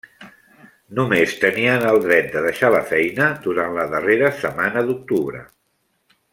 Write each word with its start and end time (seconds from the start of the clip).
Només 0.99 1.35
tenien 1.43 1.85
el 1.89 2.01
dret 2.07 2.31
de 2.37 2.43
deixar 2.47 2.73
la 2.77 2.81
feina 2.93 3.29
durant 3.45 3.79
la 3.79 3.87
darrera 3.95 4.35
setmana 4.41 4.87
d'octubre. 4.91 5.47